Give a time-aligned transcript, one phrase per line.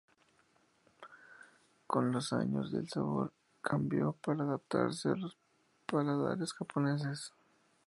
[1.85, 5.37] Con los años el sabor cambió para adaptarse a los
[5.85, 7.31] paladares japoneses.